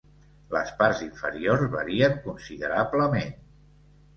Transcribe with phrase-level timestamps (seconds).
[0.53, 3.29] Les parts inferiors varien considerablement.